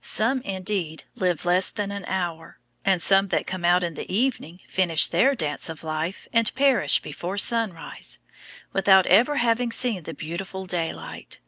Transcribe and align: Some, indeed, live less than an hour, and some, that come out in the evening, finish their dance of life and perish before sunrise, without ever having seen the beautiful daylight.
Some, 0.00 0.40
indeed, 0.40 1.04
live 1.16 1.44
less 1.44 1.68
than 1.68 1.92
an 1.92 2.06
hour, 2.06 2.58
and 2.82 3.02
some, 3.02 3.28
that 3.28 3.46
come 3.46 3.62
out 3.62 3.82
in 3.82 3.92
the 3.92 4.10
evening, 4.10 4.60
finish 4.66 5.06
their 5.06 5.34
dance 5.34 5.68
of 5.68 5.84
life 5.84 6.26
and 6.32 6.50
perish 6.54 7.02
before 7.02 7.36
sunrise, 7.36 8.18
without 8.72 9.04
ever 9.06 9.36
having 9.36 9.70
seen 9.70 10.04
the 10.04 10.14
beautiful 10.14 10.64
daylight. 10.64 11.40